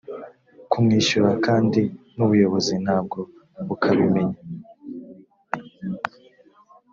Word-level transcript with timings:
kumwishyura 0.71 1.31
kandi 1.45 1.81
n 2.15 2.19
ubuyobozi 2.25 2.73
ntabwo 2.83 3.19
bukabimenya 3.67 4.39